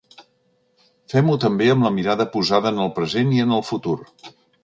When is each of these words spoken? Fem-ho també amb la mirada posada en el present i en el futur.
Fem-ho 1.13 1.35
també 1.43 1.67
amb 1.73 1.85
la 1.89 1.91
mirada 1.99 2.27
posada 2.37 2.73
en 2.75 2.83
el 2.87 2.91
present 2.97 3.35
i 3.39 3.43
en 3.47 3.55
el 3.59 3.65
futur. 3.71 3.97